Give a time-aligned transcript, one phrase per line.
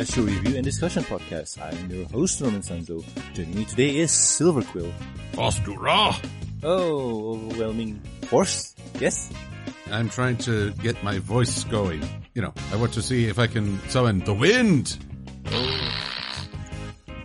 [0.00, 1.60] a show review and discussion podcast.
[1.60, 3.04] I'm your host, Norman Sanzo.
[3.34, 4.90] Joining me today is Silver Quill.
[5.34, 6.16] Ostura!
[6.62, 8.74] Oh, overwhelming force?
[8.98, 9.30] Yes?
[9.92, 12.02] I'm trying to get my voice going.
[12.34, 14.96] You know, I want to see if I can summon the wind!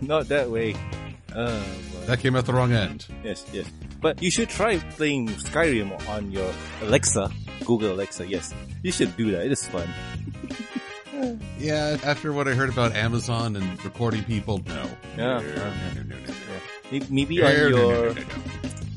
[0.02, 0.74] Not that way.
[1.34, 1.62] Uh,
[1.94, 3.06] but That came out the wrong end.
[3.24, 3.66] yes, yes.
[4.02, 7.30] But you should try playing Skyrim on your Alexa,
[7.64, 8.52] Google Alexa, yes.
[8.82, 9.88] You should do that, it is fun.
[11.58, 14.88] Yeah, after what I heard about Amazon and recording people, no.
[15.16, 15.38] Yeah.
[15.38, 15.54] No, no,
[15.94, 16.32] no, no, no, no.
[16.92, 18.14] May- Maybe on your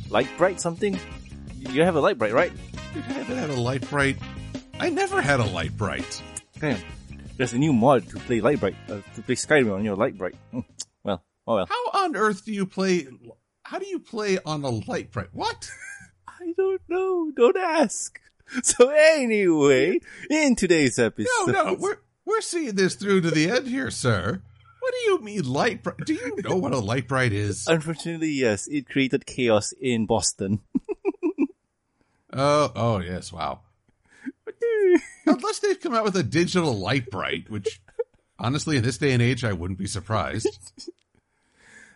[0.09, 0.99] light bright something?
[1.57, 2.51] You have a Lite-Brite, right?
[2.95, 4.17] I haven't had a Lite-Brite.
[4.79, 6.21] I never had a Lite-Brite.
[6.59, 6.79] Damn.
[7.37, 10.35] There's a new mod to play Lite-Brite, uh, to play Skyrim on your Lite-Brite.
[10.51, 10.59] Hmm.
[11.03, 11.65] Well, oh well.
[11.67, 13.07] How on earth do you play?
[13.63, 15.29] How do you play on a Lite-Brite?
[15.33, 15.69] What?
[16.27, 17.31] I don't know.
[17.35, 18.19] Don't ask.
[18.63, 21.97] So anyway, in today's episode, No, no, we're
[22.29, 24.41] we're seeing this through to the end here, sir.
[24.79, 26.05] What do you mean Lite-Brite?
[26.05, 27.67] Do you know what a Lite-Brite is?
[27.67, 30.61] unfortunately, yes, it created chaos in Boston.
[32.31, 33.61] Oh, oh yes, wow.
[35.25, 37.81] Unless they've come out with a digital Lite-Brite, which
[38.37, 40.47] honestly, in this day and age, I wouldn't be surprised.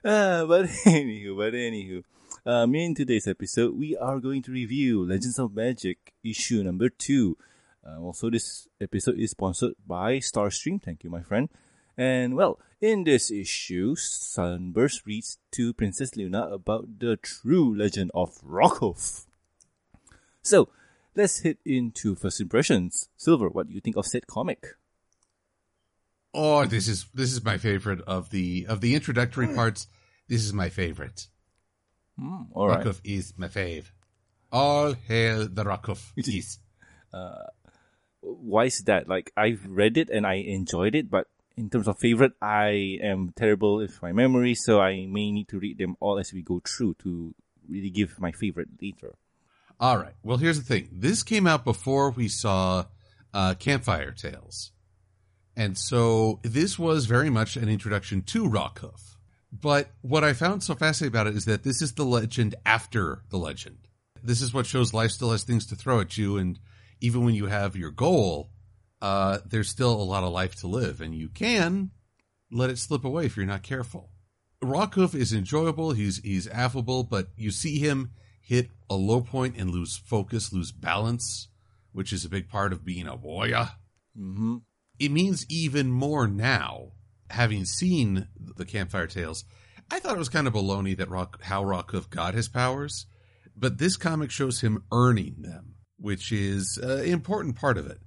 [0.04, 2.04] Uh, but anywho, but anywho,
[2.45, 7.38] um, in today's episode, we are going to review Legends of Magic issue number two.
[7.86, 10.81] Uh, also, this episode is sponsored by Starstream.
[10.81, 11.50] Thank you, my friend.
[11.98, 18.39] And well, in this issue, Sunburst reads to Princess Luna about the true legend of
[18.42, 19.26] Rockhoof.
[20.42, 20.70] So,
[21.16, 23.09] let's hit into first impressions.
[23.17, 24.76] Silver, what do you think of said comic?
[26.34, 29.88] Oh, this is this is my favorite of the of the introductory parts.
[30.28, 31.28] This is my favorite.
[32.17, 32.84] Hmm, all right.
[32.84, 33.92] Rockhoof is my fave.
[34.52, 36.11] All hail the Rockhoof.
[36.16, 36.59] Yes.
[38.23, 39.08] why is that?
[39.08, 43.33] Like I've read it and I enjoyed it, but in terms of favorite, I am
[43.36, 46.61] terrible with my memory, so I may need to read them all as we go
[46.65, 47.36] through to
[47.70, 49.14] really give my favorite later.
[49.80, 50.14] All right.
[50.23, 50.89] Well, here's the thing.
[50.92, 52.86] This came out before we saw
[53.33, 54.71] uh, Campfire Tales.
[55.55, 59.17] And so this was very much an introduction to Rockhoof.
[59.52, 63.21] But what I found so fascinating about it is that this is the legend after
[63.30, 63.87] the legend.
[64.23, 66.37] This is what shows life still has things to throw at you.
[66.37, 66.59] And
[67.03, 68.49] even when you have your goal,
[69.02, 71.02] uh, there's still a lot of life to live.
[71.02, 71.91] And you can
[72.49, 74.09] let it slip away if you're not careful.
[74.64, 75.92] Rockhoof is enjoyable.
[75.92, 78.11] He's he's affable, but you see him
[78.42, 81.49] hit a low point and lose focus, lose balance,
[81.92, 83.71] which is a big part of being a warrior.
[84.17, 84.58] Mm-hmm.
[84.99, 86.93] It means even more now,
[87.30, 89.43] having seen the Campfire Tales.
[89.92, 93.05] I thought it was kind of baloney that Rock, how Rockhoof got his powers,
[93.58, 95.73] but this comic shows him earning them,
[96.03, 97.97] which is an important part of it.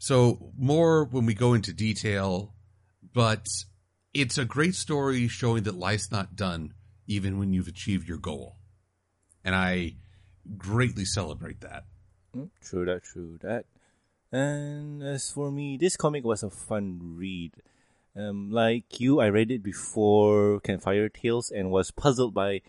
[0.00, 2.52] So more when we go into detail,
[3.12, 3.46] but
[4.12, 6.74] it's a great story showing that life's not done
[7.06, 8.56] even when you've achieved your goal.
[9.44, 9.94] And I
[10.58, 11.84] greatly celebrate that.
[12.36, 13.66] Mm, True that, true that.
[14.32, 17.52] And as for me, this comic was a fun read.
[18.16, 22.62] Um, like you, I read it before Campfire Tales and was puzzled by,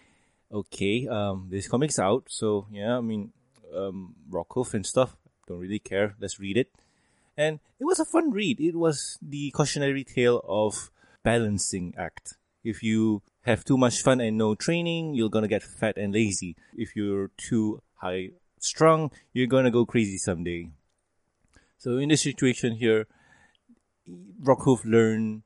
[0.51, 3.31] okay, um, this comic's out, so yeah, I mean,
[3.75, 5.15] um, Rockhoof and stuff,
[5.47, 6.71] don't really care, let's read it.
[7.37, 8.59] And it was a fun read.
[8.59, 10.89] It was the cautionary tale of
[11.23, 12.37] balancing act.
[12.63, 16.55] If you have too much fun and no training, you're gonna get fat and lazy.
[16.73, 20.69] If you're too high strung, you're gonna go crazy someday.
[21.77, 23.05] So in this situation here,
[24.41, 25.43] Rockhoof learned,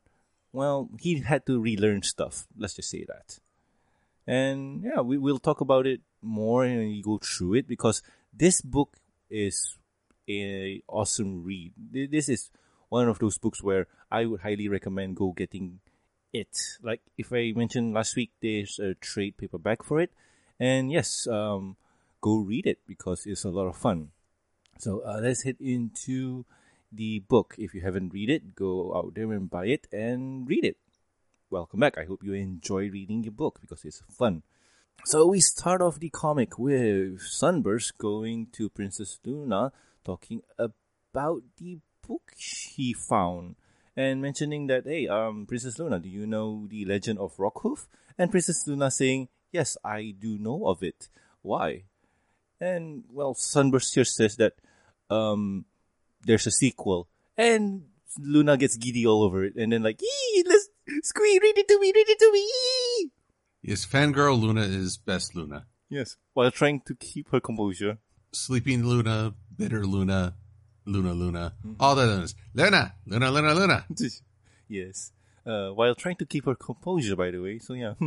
[0.53, 2.47] well, he had to relearn stuff.
[2.57, 3.39] Let's just say that.
[4.27, 8.03] And yeah, we will talk about it more and we go through it because
[8.33, 8.97] this book
[9.29, 9.77] is
[10.29, 11.73] a awesome read.
[11.91, 12.49] This is
[12.89, 15.79] one of those books where I would highly recommend go getting
[16.33, 16.77] it.
[16.81, 20.11] Like if I mentioned last week, there's a trade paperback for it,
[20.59, 21.77] and yes, um,
[22.21, 24.11] go read it because it's a lot of fun.
[24.77, 26.45] So uh, let's head into
[26.91, 27.55] the book.
[27.57, 30.77] If you haven't read it, go out there and buy it and read it.
[31.49, 31.97] Welcome back.
[31.97, 34.43] I hope you enjoy reading your book because it's fun.
[35.05, 39.71] So we start off the comic with Sunburst going to Princess Luna
[40.03, 43.55] talking about the book he found
[43.95, 47.87] and mentioning that, hey, um, Princess Luna, do you know the legend of Rockhoof?
[48.17, 51.09] And Princess Luna saying, yes, I do know of it.
[51.41, 51.83] Why?
[52.61, 54.53] And, well, Sunburst here says that,
[55.09, 55.65] um,
[56.23, 57.07] there's a sequel.
[57.37, 57.83] And
[58.19, 59.55] Luna gets giddy all over it.
[59.55, 60.01] And then like,
[60.45, 60.69] let's,
[61.03, 63.11] Squee, read it to me, read it to me, ee!
[63.61, 65.65] Yes, fangirl Luna is best Luna.
[65.89, 66.15] Yes.
[66.33, 67.97] While trying to keep her composure.
[68.31, 70.35] Sleeping Luna, bitter Luna,
[70.85, 72.35] Luna Luna, all the Lunas.
[72.53, 73.85] Luna, Luna, Luna, Luna.
[74.71, 75.11] Yes.
[75.47, 77.57] Uh, while trying to keep her composure, by the way.
[77.57, 77.95] So yeah.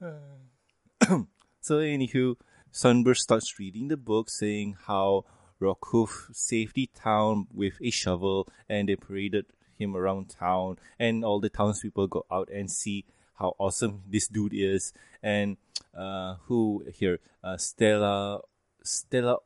[1.60, 2.34] so anywho,
[2.72, 5.24] Sunburst starts reading the book, saying how
[5.60, 9.46] Rockhoof saved the town with a shovel, and they paraded
[9.78, 13.04] him around town, and all the townspeople go out and see
[13.38, 14.92] how awesome this dude is,
[15.22, 15.56] and
[15.94, 18.40] uh, who here, uh, Stella,
[18.82, 19.38] Stella,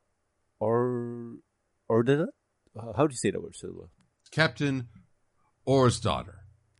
[0.59, 1.37] or
[1.87, 2.27] Order.
[2.75, 3.89] How do you say that word, Silva?
[4.31, 4.87] Captain
[5.65, 6.39] Orr's daughter.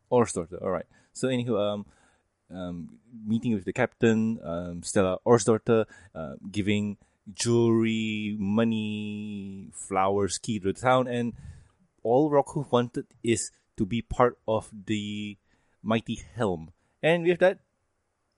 [0.10, 0.58] Orr's daughter.
[0.62, 0.86] All right.
[1.14, 1.86] So anywho, um,
[2.50, 5.86] um, meeting with the captain, um, Stella Orr's daughter,
[6.16, 6.98] uh, giving
[7.34, 11.34] jewelry, money, flowers, key to the town, and
[12.04, 15.38] all Rockhoof wanted is to be part of the
[15.84, 16.72] mighty helm.
[17.04, 17.60] And with that,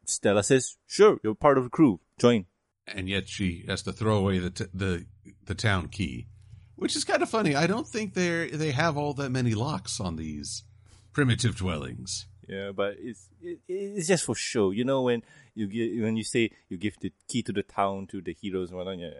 [0.06, 2.00] Stella says, "Sure, you're part of the crew.
[2.18, 2.46] Join."
[2.88, 5.06] And yet she has to throw away the t- the
[5.46, 6.28] the town key,
[6.76, 7.56] which is kind of funny.
[7.56, 10.64] I don't think they they have all that many locks on these
[11.14, 12.28] primitive dwellings.
[12.48, 14.72] Yeah, but it's it, it's just for show.
[14.72, 15.24] You know when
[15.56, 18.70] you give when you say you give the key to the town to the heroes
[18.70, 19.00] and whatnot.
[19.00, 19.12] Yeah,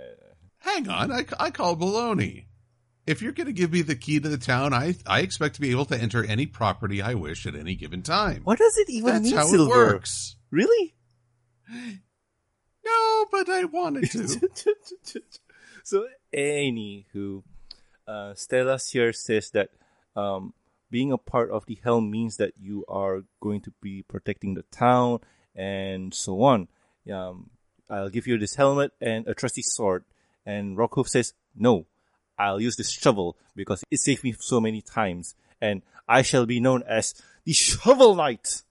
[0.60, 2.46] Hang on, I, I call baloney.
[3.06, 5.62] If you're going to give me the key to the town, I I expect to
[5.62, 8.42] be able to enter any property I wish at any given time.
[8.44, 9.74] What does it even That's mean, how Silver?
[9.74, 10.36] it works.
[10.52, 10.96] Really?
[12.86, 14.50] No, but I wanted to.
[15.84, 17.44] so, anywho,
[18.08, 19.70] uh, Stella here says that
[20.16, 20.54] um,
[20.92, 24.64] being a part of the helm means that you are going to be protecting the
[24.72, 25.20] town
[25.56, 26.68] and so on.
[27.12, 27.50] Um,
[27.90, 30.04] I'll give you this helmet and a trusty sword.
[30.46, 31.86] And Rockhoof says, No,
[32.38, 35.36] I'll use this shovel because it saved me so many times.
[35.62, 37.14] And I shall be known as
[37.46, 38.64] the Shovel Knight.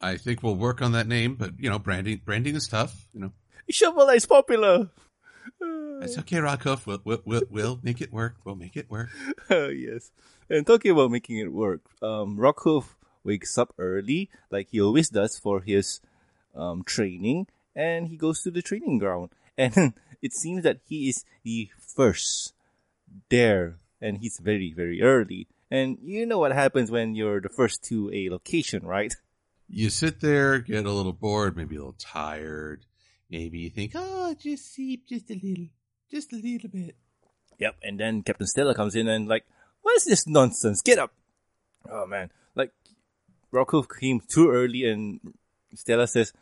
[0.00, 3.06] I think we'll work on that name, but you know, branding branding is tough.
[3.12, 3.32] You know,
[3.70, 4.90] Shovel Knight's popular.
[5.60, 6.86] it's okay, Rockhoof.
[6.86, 8.36] We'll, we'll we'll we'll make it work.
[8.44, 9.08] We'll make it work.
[9.50, 10.10] Oh, yes.
[10.50, 12.94] And talking about making it work, um, Rockhoof
[13.24, 16.00] wakes up early, like he always does for his
[16.54, 19.30] um, training, and he goes to the training ground.
[19.58, 22.54] And it seems that he is the first
[23.28, 25.48] there, and he's very, very early.
[25.70, 29.14] And you know what happens when you're the first to a location, right?
[29.68, 32.86] You sit there, get a little bored, maybe a little tired.
[33.28, 35.68] Maybe you think, oh, just sleep just a little,
[36.10, 36.96] just a little bit.
[37.58, 37.76] Yep.
[37.82, 39.44] And then Captain Stella comes in and like,
[39.82, 40.82] what is this nonsense?
[40.82, 41.12] Get up!
[41.90, 42.72] Oh man, like
[43.52, 45.20] Rockhoof came too early, and
[45.74, 46.32] Stella says,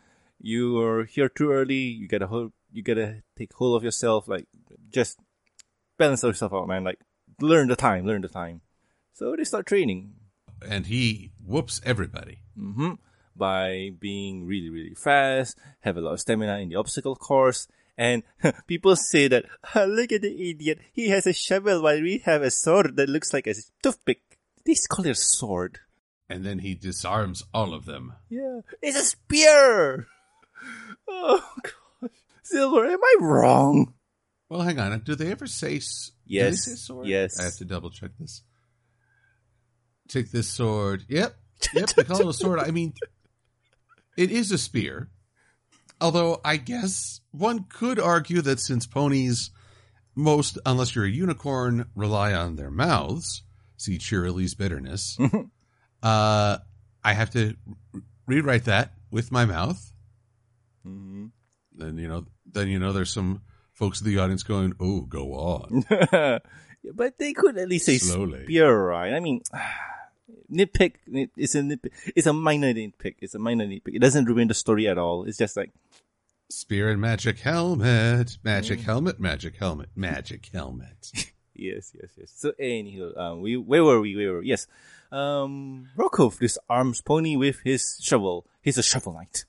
[0.40, 1.76] "You are here too early.
[1.76, 4.26] You gotta hold, you gotta take hold of yourself.
[4.26, 4.46] Like,
[4.90, 5.18] just
[5.98, 6.84] balance yourself out, man.
[6.84, 6.98] Like,
[7.40, 8.60] learn the time, learn the time."
[9.14, 10.14] So they start training
[10.68, 12.38] And he whoops everybody.
[12.56, 12.94] hmm
[13.38, 18.22] by being really, really fast, have a lot of stamina in the obstacle course, and
[18.66, 19.44] people say that,
[19.74, 23.10] "Ah, look at the idiot, he has a shovel while we have a sword that
[23.10, 24.22] looks like a toothpick.
[24.64, 25.80] They call it a sword.
[26.30, 28.14] And then he disarms all of them.
[28.30, 30.06] Yeah, it's a spear!
[31.08, 32.10] Oh gosh.
[32.42, 33.92] Silver, am I wrong?
[34.48, 34.98] Well, hang on.
[35.00, 35.78] Do they ever say?
[35.78, 35.84] they
[36.26, 36.64] Yes.
[36.64, 37.06] say sword?
[37.08, 37.38] Yes.
[37.40, 38.42] I have to double check this.
[40.08, 41.04] Take this sword.
[41.08, 41.36] Yep.
[41.74, 41.88] Yep.
[41.96, 42.60] They call it a sword.
[42.60, 42.92] I mean,
[44.16, 45.08] it is a spear.
[46.00, 49.50] Although I guess one could argue that since ponies,
[50.14, 53.42] most, unless you're a unicorn, rely on their mouths.
[53.78, 55.16] See Cheerilee's bitterness.
[56.02, 56.58] uh,
[57.02, 57.56] I have to
[57.92, 59.92] re- rewrite that with my mouth.
[60.84, 61.26] hmm
[61.74, 63.40] Then you know, then you know, there's some
[63.76, 65.84] folks in the audience going, "Oh, go on."
[66.94, 68.42] but they could at least say Slowly.
[68.44, 69.12] spear, right?
[69.12, 69.42] I mean,
[70.52, 70.94] nitpick.
[71.36, 71.92] It's a nitpick.
[72.16, 73.16] It's a minor nitpick.
[73.20, 73.94] It's a minor nitpick.
[73.94, 75.24] It doesn't ruin the story at all.
[75.24, 75.70] It's just like,
[76.48, 81.10] Spear and magic helmet, magic helmet, magic helmet, magic helmet.
[81.54, 82.32] yes, yes, yes.
[82.36, 84.14] So anywho, um, we where were we?
[84.14, 84.46] Where were we?
[84.46, 84.68] Yes,
[85.10, 88.46] um, Rockhoof disarms Pony with his shovel.
[88.62, 89.44] He's a shovel knight.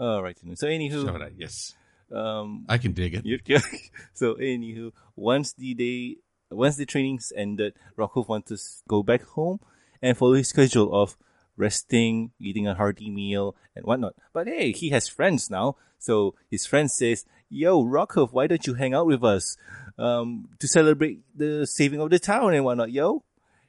[0.00, 0.36] All right.
[0.54, 1.76] So anywho, Shovel knight, yes,
[2.12, 3.24] um, I can dig it.
[3.46, 3.60] Yeah.
[4.12, 6.16] So anywho, once the day,
[6.50, 9.60] once the trainings ended, Rockhoof wants to go back home
[10.02, 11.16] and follow his schedule of
[11.56, 14.14] resting, eating a hearty meal, and whatnot.
[14.32, 15.76] But hey, he has friends now.
[15.98, 19.56] So his friend says, "Yo, Rockhoof, why don't you hang out with us
[19.98, 23.24] um, to celebrate the saving of the town and whatnot, yo?"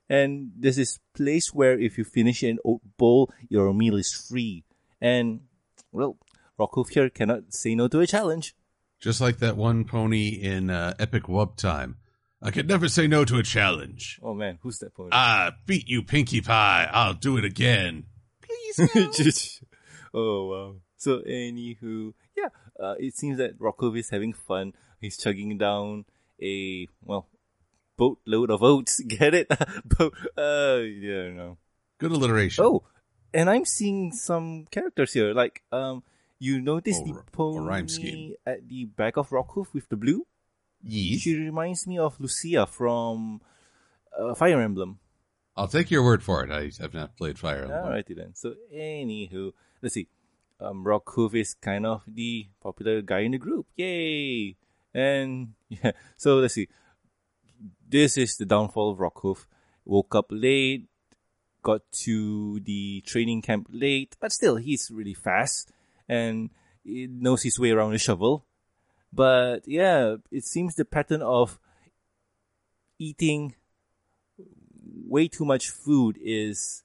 [0.10, 4.66] And there's this place where if you finish an oat bowl, your meal is free.
[5.00, 5.42] And
[5.92, 6.18] well,
[6.60, 8.56] Rockhoof here cannot say no to a challenge.
[9.00, 11.98] Just like that one pony in uh, Epic Wub Time.
[12.42, 14.20] I could never say no to a challenge.
[14.24, 15.10] Oh man, who's that pony?
[15.12, 16.90] I beat you, Pinkie Pie.
[16.92, 18.06] I'll do it again.
[18.42, 19.62] Please.
[20.14, 20.76] oh wow.
[20.98, 24.74] So anywho, yeah, uh, it seems that Rockhoof is having fun.
[25.00, 26.06] He's chugging down
[26.42, 27.28] a well
[27.98, 29.00] boatload of oats.
[29.08, 29.48] Get it?
[29.86, 30.14] Boat.
[30.38, 31.58] Uh, yeah, no.
[32.00, 32.64] Good alliteration.
[32.64, 32.84] Oh,
[33.34, 35.34] and I'm seeing some characters here.
[35.34, 36.04] Like, um,
[36.42, 38.34] you notice Oh, the pony rhyme scheme.
[38.46, 40.26] at the back of Rockhoof with the blue?
[40.84, 41.22] Yes.
[41.22, 43.42] She reminds me of Lucia from
[44.18, 44.98] uh, Fire Emblem.
[45.56, 46.50] I'll take your word for it.
[46.52, 47.86] I have not played Fire Emblem.
[47.86, 48.34] Alrighty then.
[48.34, 50.08] So, anywho, let's see.
[50.60, 53.68] Um, Rockhoof is kind of the popular guy in the group.
[53.76, 54.56] Yay!
[54.94, 56.68] And yeah, so let's see.
[57.88, 59.46] This is the downfall of Rockhoof.
[59.86, 60.88] Woke up late,
[61.62, 65.72] got to the training camp late, but still, he's really fast
[66.12, 66.50] and
[66.84, 68.46] knows his way around a shovel.
[69.14, 71.58] But yeah, it seems the pattern of
[73.00, 73.56] eating
[75.08, 76.84] way too much food is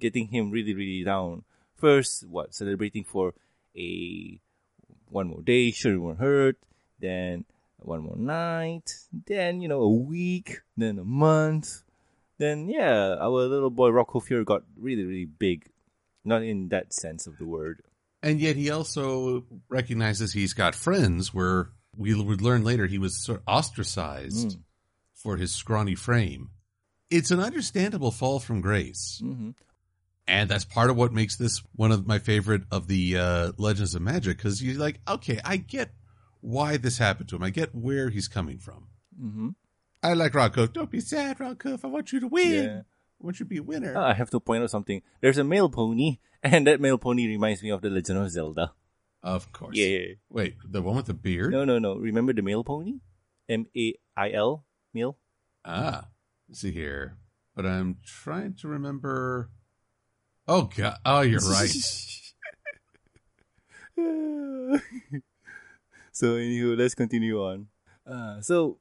[0.00, 1.44] getting him really, really down.
[1.76, 3.34] First, what celebrating for
[3.76, 4.40] a
[5.08, 6.56] one more day, sure it won't hurt.
[6.98, 7.44] Then
[7.78, 8.90] one more night.
[9.12, 10.60] Then you know a week.
[10.76, 11.82] Then a month.
[12.38, 15.68] Then yeah, our little boy Rocco here got really, really big.
[16.24, 17.82] Not in that sense of the word.
[18.22, 23.22] And yet he also recognizes he's got friends where we would learn later he was
[23.24, 24.60] sort of ostracized Mm.
[25.14, 26.50] for his scrawny frame.
[27.10, 29.20] It's an understandable fall from grace.
[29.22, 29.50] hmm
[30.26, 33.94] And that's part of what makes this one of my favorite of the uh, Legends
[33.96, 35.90] of Magic because you're like, okay, I get
[36.40, 37.42] why this happened to him.
[37.42, 38.86] I get where he's coming from.
[39.18, 39.48] hmm
[40.04, 40.72] I like Rockcliffe.
[40.72, 41.84] Don't be sad, Rockcliffe.
[41.84, 42.64] I want you to win.
[42.64, 42.82] Yeah.
[43.22, 43.94] I want you be a winner.
[43.96, 45.00] Ah, I have to point out something.
[45.20, 48.72] There's a male pony, and that male pony reminds me of the Legend of Zelda.
[49.22, 49.76] of course.
[49.76, 50.14] Yeah.
[50.28, 51.52] Wait, the one with the beard?
[51.52, 51.94] No, no, no.
[51.94, 52.94] Remember the male pony?
[53.48, 55.16] M A I L male.
[55.64, 56.08] Ah,
[56.48, 57.16] let's see here.
[57.54, 59.50] But I'm trying to remember.
[60.48, 60.98] Oh god!
[61.04, 61.70] Oh, you're right.
[66.12, 67.68] so anywho, let's continue on.
[68.06, 68.78] Uh, so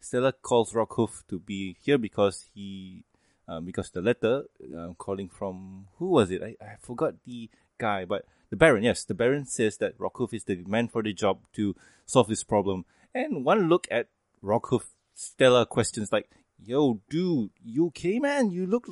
[0.00, 3.04] Stella calls Rockhoof to be here because he,
[3.48, 4.44] um, because the letter
[4.76, 6.42] uh, calling from who was it?
[6.42, 8.82] I, I forgot the guy, but the Baron.
[8.82, 11.74] Yes, the Baron says that Rockhoof is the man for the job to
[12.06, 12.84] solve this problem.
[13.14, 14.08] And one look at
[14.42, 14.84] Rockhoof,
[15.14, 16.30] Stella questions like,
[16.64, 18.50] "Yo, dude, you okay, man?
[18.50, 18.88] You look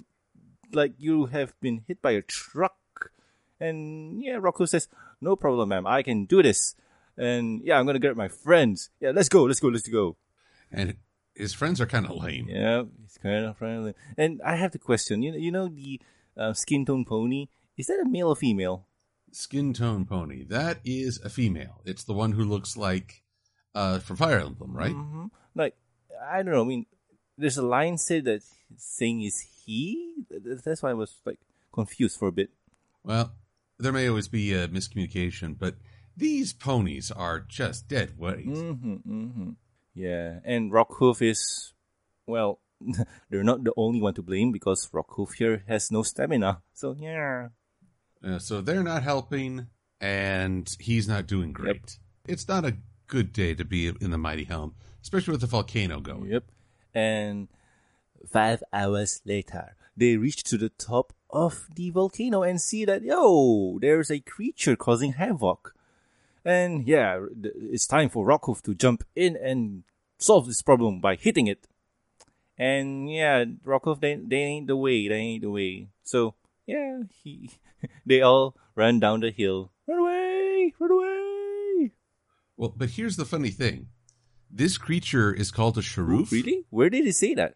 [0.73, 2.77] like you have been hit by a truck."
[3.61, 4.89] And yeah, Rocco says,
[5.21, 5.87] No problem, ma'am.
[5.87, 6.75] I can do this.
[7.17, 8.89] And yeah, I'm to get my friends.
[9.01, 9.45] Yeah, let's go.
[9.45, 9.69] Let's go.
[9.69, 10.17] Let's go.
[10.73, 10.97] and
[11.35, 12.49] his friends are kind of lame.
[12.49, 13.95] Yeah, it's kind of friendly.
[14.17, 15.23] And I have the question.
[15.23, 16.01] You know, you know the
[16.37, 17.49] uh, skin tone pony?
[17.77, 18.87] Is that a male or female?
[19.33, 20.45] Skin tone pony.
[20.45, 21.83] That is a female.
[21.85, 23.23] It's the one who looks like
[23.75, 24.93] uh from Fire Emblem, right?
[24.93, 25.77] hmm Like,
[26.21, 26.63] I don't know.
[26.63, 26.87] I mean,
[27.39, 28.43] there's a line said that
[28.77, 30.15] saying is he.
[30.65, 31.39] That's why I was like
[31.73, 32.51] confused for a bit.
[33.05, 33.33] Well,
[33.79, 35.77] there may always be a miscommunication, but
[36.17, 38.47] these ponies are just dead weight.
[38.49, 39.51] Mm-hmm, mm-hmm.
[39.95, 41.73] Yeah, and Rockhoof is,
[42.27, 42.61] well,
[43.31, 46.63] they're not the only one to blame because Rockhoof here has no stamina.
[46.73, 47.49] So yeah,
[48.25, 49.67] Uh, so they're not helping,
[50.01, 51.99] and he's not doing great.
[52.27, 56.01] It's not a good day to be in the Mighty Helm, especially with the volcano
[56.01, 56.27] going.
[56.31, 56.45] yep.
[56.95, 57.49] And
[58.31, 63.79] five hours later, they reach to the top of the volcano and see that yo,
[63.81, 65.75] there's a creature causing havoc.
[66.45, 69.85] And yeah, it's time for Rockhoof to jump in and
[70.19, 71.67] solve this problem by hitting it.
[72.57, 75.89] And yeah, Rockhoof, they, they ain't the way, they ain't the way.
[76.03, 76.35] So
[76.67, 77.51] yeah, he,
[78.07, 79.73] they all run down the hill.
[79.87, 81.93] Run away, run away.
[82.57, 83.89] Well, but here's the funny thing:
[84.51, 86.31] this creature is called a Cherufe.
[86.31, 86.65] Really?
[86.71, 87.55] Where did he say that?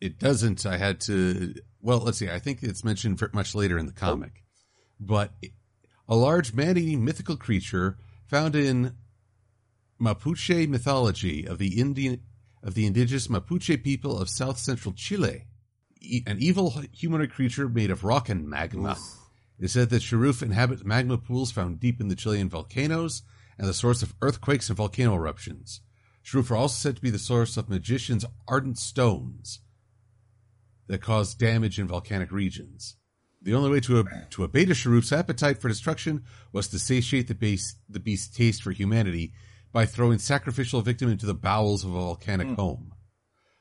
[0.00, 0.66] It doesn't.
[0.66, 1.54] I had to.
[1.80, 2.28] Well, let's see.
[2.28, 4.50] I think it's mentioned much later in the comic, oh.
[5.00, 5.32] but
[6.08, 8.94] a large man-eating mythical creature found in
[10.00, 12.20] Mapuche mythology of the Indian
[12.62, 15.44] of the indigenous Mapuche people of south central Chile.
[16.00, 18.96] E- an evil humanoid creature made of rock and magma.
[19.58, 23.22] It is said that Cherufe inhabit magma pools found deep in the Chilean volcanoes
[23.58, 25.80] and the source of earthquakes and volcano eruptions.
[26.24, 29.60] Cherufe are also said to be the source of magicians' ardent stones
[30.86, 32.96] that cause damage in volcanic regions.
[33.44, 37.28] The only way to, ab- to abate a Cherufe's appetite for destruction was to satiate
[37.28, 39.32] the, base, the beast's taste for humanity
[39.70, 42.94] by throwing sacrificial victim into the bowels of a volcanic home.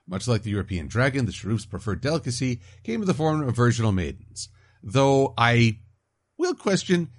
[0.08, 3.92] Much like the European dragon, the Cherufe's preferred delicacy came in the form of virginal
[3.92, 4.48] maidens.
[4.82, 5.80] Though I
[6.38, 7.10] will question,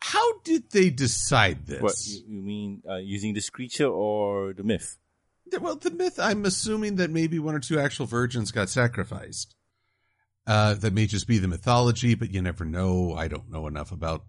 [0.00, 1.82] how did they decide this?
[1.82, 4.98] What you, you mean uh, using this creature or the myth?
[5.60, 9.54] Well, the myth, I'm assuming that maybe one or two actual virgins got sacrificed.
[10.48, 13.14] Uh, that may just be the mythology, but you never know.
[13.14, 14.24] I don't know enough about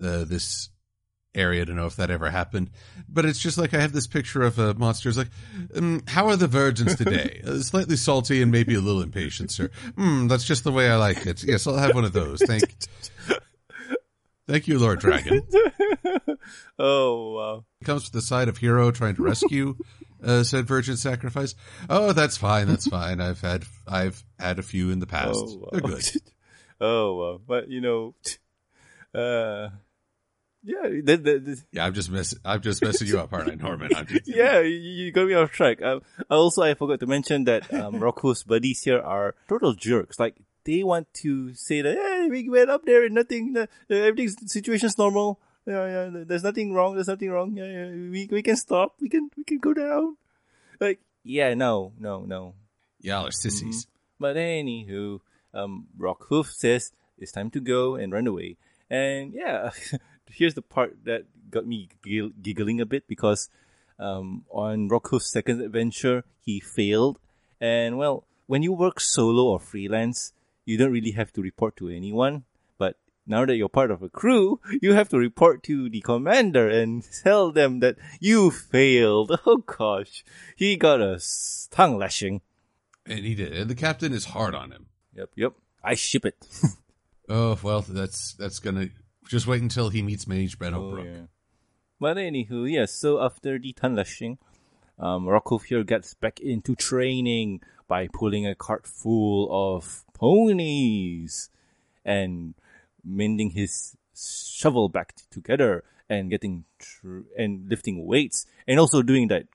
[0.00, 0.70] uh, this
[1.34, 2.70] area to know if that ever happened.
[3.08, 5.08] But it's just like I have this picture of a monster.
[5.08, 5.30] It's like,
[5.74, 7.40] um, how are the virgins today?
[7.46, 9.70] uh, slightly salty and maybe a little impatient, sir.
[9.96, 11.42] Mm, that's just the way I like it.
[11.42, 12.40] Yes, I'll have one of those.
[12.42, 12.64] Thank,
[14.48, 15.42] thank you, Lord Dragon.
[16.78, 17.64] oh wow.
[17.84, 19.76] comes with the side of hero trying to rescue
[20.24, 21.54] uh, said virgin sacrifice.
[21.88, 22.66] Oh, that's fine.
[22.68, 23.20] That's fine.
[23.20, 25.34] I've had I've had a few in the past.
[25.34, 25.68] Oh, wow.
[25.72, 26.10] They're good.
[26.80, 27.40] oh wow.
[27.46, 28.14] But you know,
[29.14, 29.68] uh,
[30.64, 33.54] yeah, that, that, that- Yeah, I'm just mess I'm just messing you up, aren't I,
[33.54, 33.90] Norman?
[34.06, 35.80] Just, yeah, you, you got me off track.
[35.82, 40.18] Um, also, I forgot to mention that um, Rocco's buddies here are total jerks.
[40.18, 44.36] Like they want to say that hey, we went up there and nothing, uh, everything's
[44.52, 45.40] situation's normal.
[45.68, 46.94] Yeah, yeah, there's nothing wrong.
[46.94, 47.54] There's nothing wrong.
[47.54, 48.94] Yeah, yeah, we we can stop.
[49.00, 50.16] We can we can go down.
[50.80, 52.54] Like yeah, no, no, no.
[53.00, 53.86] Y'all are sissies.
[54.18, 55.20] But anywho,
[55.52, 58.56] um, Rockhoof says it's time to go and run away.
[58.88, 59.70] And yeah,
[60.30, 63.50] here's the part that got me giggling a bit because
[63.98, 67.18] um, on Rockhoof's second adventure, he failed.
[67.60, 70.32] And well, when you work solo or freelance,
[70.64, 72.44] you don't really have to report to anyone.
[73.28, 77.04] Now that you're part of a crew, you have to report to the commander and
[77.22, 79.38] tell them that you failed.
[79.46, 80.24] Oh gosh,
[80.56, 81.20] he got a
[81.70, 82.40] tongue lashing.
[83.06, 83.52] And he did.
[83.52, 84.86] And the captain is hard on him.
[85.14, 85.52] Yep, yep.
[85.84, 86.36] I ship it.
[87.30, 88.88] Oh well, that's that's gonna
[89.28, 91.26] just wait until he meets Mage Benno Oh, yeah.
[92.00, 92.92] But anywho, yes.
[92.94, 94.38] So after the tongue lashing,
[94.98, 95.28] um,
[95.68, 101.50] here gets back into training by pulling a cart full of ponies
[102.02, 102.54] and
[103.08, 109.46] mending his shovel back together and getting tr- and lifting weights and also doing that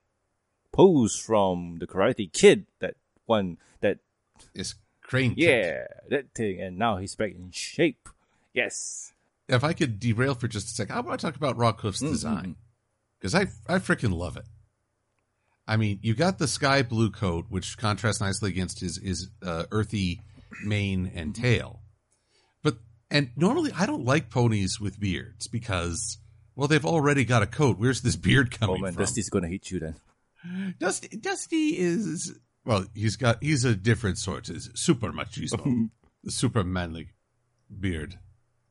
[0.71, 2.65] pose from the Karate Kid.
[2.79, 2.95] That
[3.25, 3.57] one.
[3.81, 3.99] that
[4.53, 5.35] is crane.
[5.35, 5.43] kick.
[5.43, 6.61] yeah, that thing.
[6.61, 8.09] And now he's back in shape.
[8.53, 9.13] Yes.
[9.49, 12.09] If I could derail for just a second, I want to talk about Rockhoof's Mm,
[12.11, 12.55] design
[13.19, 14.45] because I I freaking love it.
[15.67, 19.65] I mean, you got the sky blue coat, which contrasts nicely against his his uh,
[19.71, 20.21] earthy
[20.63, 21.81] mane and tail.
[23.13, 26.17] And normally I don't like ponies with beards because
[26.55, 27.77] well they've already got a coat.
[27.79, 29.03] Where's this beard Oh coming man, from?
[29.03, 29.95] Dusty's gonna hit you then.
[30.79, 34.49] Dusty Dusty is well, he's got he's a different sort.
[34.49, 35.89] Is super machismo,
[36.23, 37.09] the super manly
[37.79, 38.17] beard.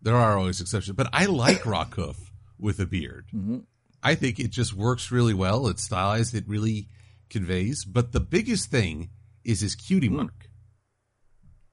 [0.03, 2.17] There are always exceptions, but I like Rockhoof
[2.59, 3.27] with a beard.
[3.33, 3.65] Mhm.
[4.03, 5.69] I think it just works really well.
[5.69, 6.35] It's stylized.
[6.35, 6.89] It really
[7.31, 7.85] conveys.
[7.85, 9.11] But the biggest thing
[9.45, 10.49] is his cutie mark.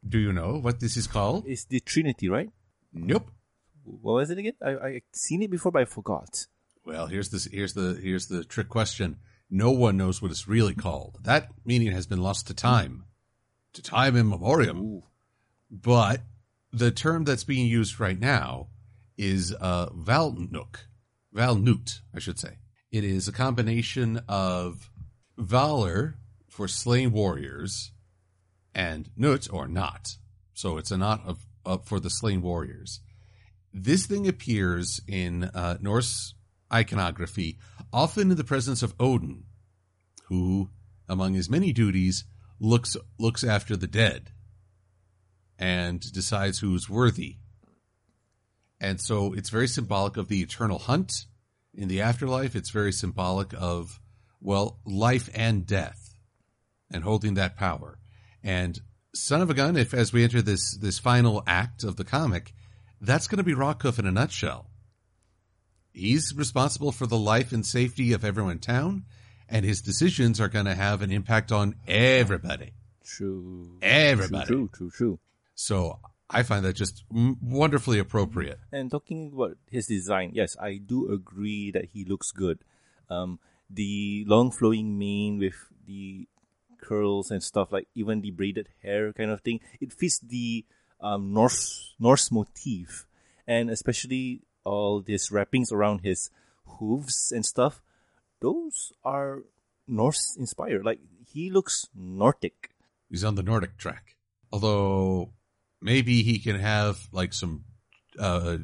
[0.07, 1.45] Do you know what this is called?
[1.47, 2.49] It's the Trinity, right?
[2.93, 3.29] Nope.
[3.83, 4.53] What was it again?
[4.63, 6.47] I I seen it before, but I forgot.
[6.85, 7.45] Well, here's this.
[7.45, 7.99] Here's the.
[8.01, 9.17] Here's the trick question.
[9.49, 11.19] No one knows what it's really called.
[11.23, 13.05] That meaning has been lost to time,
[13.73, 15.07] to time immemorial.
[15.71, 16.21] But
[16.71, 18.67] the term that's being used right now
[19.17, 20.85] is uh, Valnook,
[21.35, 22.57] Valknut, I should say.
[22.91, 24.89] It is a combination of
[25.37, 26.15] valor
[26.47, 27.91] for slain warriors
[28.73, 30.17] and nut or not.
[30.53, 32.99] So it's a knot of, of for the slain warriors.
[33.71, 36.33] This thing appears in uh, Norse
[36.73, 37.59] iconography,
[37.93, 39.43] often in the presence of Odin,
[40.25, 40.69] who,
[41.07, 42.25] among his many duties,
[42.59, 44.31] looks looks after the dead
[45.57, 47.37] and decides who's worthy.
[48.81, 51.25] And so it's very symbolic of the eternal hunt
[51.73, 52.55] in the afterlife.
[52.55, 53.99] It's very symbolic of,
[54.39, 56.15] well, life and death
[56.89, 57.99] and holding that power.
[58.41, 58.79] And
[59.21, 62.53] son of a gun, if as we enter this, this final act of the comic,
[63.01, 64.67] that's going to be Rockhoof in a nutshell.
[65.91, 69.05] He's responsible for the life and safety of everyone in town,
[69.47, 72.71] and his decisions are going to have an impact on everybody.
[73.03, 73.77] True.
[73.81, 74.45] Everybody.
[74.45, 75.19] True, true, true, true.
[75.55, 78.59] So I find that just wonderfully appropriate.
[78.71, 82.59] And talking about his design, yes, I do agree that he looks good.
[83.09, 85.55] Um, the long flowing mane with
[85.87, 86.27] the
[86.89, 90.65] curls and stuff, like even the braided hair kind of thing, it fits the
[90.99, 93.05] um, Norse Norse motif,
[93.45, 96.29] and especially all these wrappings around his
[96.65, 97.81] hooves and stuff.
[98.41, 99.43] Those are
[99.87, 100.83] Norse inspired.
[100.83, 100.99] Like
[101.31, 102.71] he looks Nordic.
[103.09, 104.15] He's on the Nordic track.
[104.51, 105.29] Although
[105.81, 107.65] maybe he can have like some
[108.17, 108.57] uh,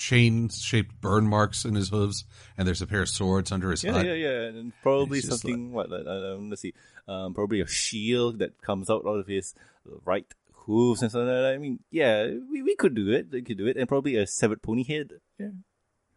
[0.00, 2.24] chain shaped burn marks in his hooves,
[2.56, 4.06] and there's a pair of swords under his Yeah, hut.
[4.06, 5.72] yeah, yeah, and probably It's just something.
[5.72, 5.92] what?
[5.92, 6.72] Uh, let's see.
[7.06, 9.54] Um, probably a shield that comes out of his
[10.06, 10.24] right
[10.64, 11.52] hooves and stuff like that.
[11.54, 13.28] I mean, yeah, we, we could do it.
[13.30, 15.12] We could do it, and probably a severed pony head.
[15.38, 15.48] Yeah,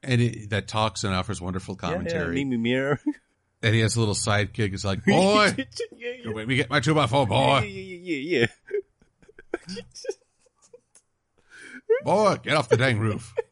[0.02, 1.94] And it, that talks and offers wonderful yeah, yeah.
[1.96, 2.44] commentary.
[2.46, 3.00] Mimir.
[3.62, 4.74] and he has a little sidekick.
[4.74, 5.66] It's like, boy, yeah,
[5.98, 7.60] yeah, you made me get my two by four, boy.
[7.60, 8.48] yeah, yeah, yeah,
[9.68, 9.82] yeah.
[12.04, 13.34] Boy, get off the dang roof.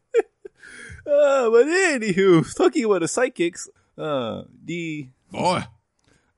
[1.06, 5.64] Uh, but anywho, talking about the sidekicks, uh, the Boy,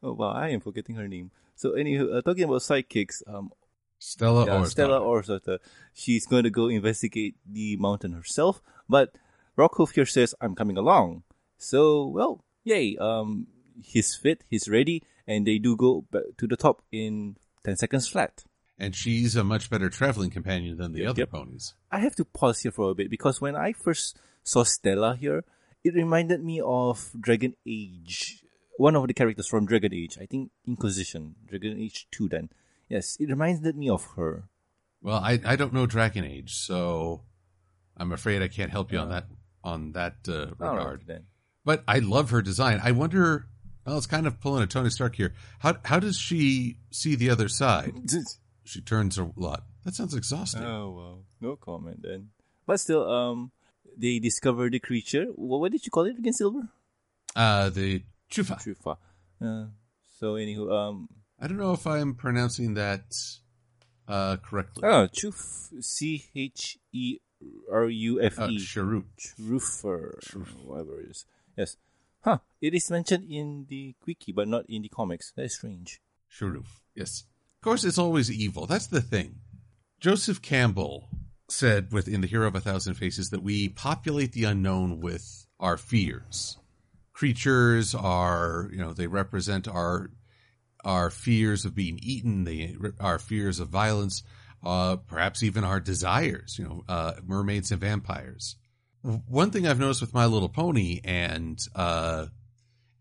[0.03, 1.31] oh wow, I am forgetting her name.
[1.57, 3.51] So anywho, uh, talking about sidekicks, um,
[3.99, 5.59] Stella yeah, or Stella Orsota,
[5.93, 8.63] she's going to go investigate the mountain herself.
[8.89, 9.15] But
[9.59, 11.25] Rockhoof here says, "I'm coming along."
[11.59, 12.97] So well, yay!
[12.97, 13.49] Um,
[13.83, 18.09] he's fit, he's ready, and they do go back to the top in ten seconds
[18.09, 18.45] flat.
[18.79, 21.31] and she's a much better traveling companion than the Yep, other yep.
[21.31, 21.75] ponies.
[21.93, 25.45] I have to pause here for a bit because when I first saw Stella here,
[25.83, 28.43] it reminded me of Dragon Age.
[28.77, 32.51] One of the characters from Dragon Age, I think Inquisition, Dragon Age 2 then.
[32.89, 34.45] Yes, it reminded me of her.
[35.03, 37.23] Well, I I don't know Dragon Age, so
[37.97, 39.27] I'm afraid I can't help you on that
[39.63, 41.01] on that uh, regard.
[41.01, 41.27] right, then.
[41.65, 42.81] But I love her design.
[42.83, 43.47] I wonder.
[43.87, 45.35] Well, it's kind of pulling a Tony Stark here.
[45.59, 47.95] How how does she see the other side?
[48.67, 49.65] She turns a lot.
[49.85, 50.65] That sounds exhausting.
[50.65, 52.31] Oh wow, no comment then.
[52.67, 53.53] But still, um,
[53.97, 55.27] they discover the creature.
[55.35, 56.69] What, what did you call it again, Silver?
[57.37, 58.57] Uh, the Chufa.
[58.63, 58.97] Chufa.
[59.41, 59.67] Uh,
[60.19, 61.09] so anywho, um,
[61.41, 63.05] I don't know if I'm pronouncing that
[64.09, 64.83] uh, correctly.
[64.85, 67.19] oh, Chuf, C H E
[67.71, 68.59] R U F Uh, E.
[70.65, 71.27] Whatever it is.
[71.57, 71.77] Yes.
[72.23, 72.39] Huh.
[72.61, 75.33] It is mentioned in the wiki, but not in the comics.
[75.37, 76.01] That is strange.
[76.33, 76.81] Sharuf.
[76.95, 77.25] Yes.
[77.61, 78.67] Of course, it's always evil.
[78.67, 79.37] That's the thing.
[80.01, 81.09] Joseph Campbell
[81.49, 85.77] said within The Hero of a Thousand Faces that we populate the unknown with our
[85.77, 86.59] fears.
[87.13, 90.11] Creatures are, you know, they represent our
[90.85, 94.23] our fears of being eaten, they our fears of violence,
[94.63, 96.57] uh, perhaps even our desires.
[96.59, 98.57] You know, uh, mermaids and vampires.
[99.03, 102.27] One thing I've noticed with My Little Pony and uh,